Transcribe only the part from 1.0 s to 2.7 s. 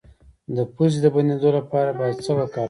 د بندیدو لپاره باید څه وکاروم؟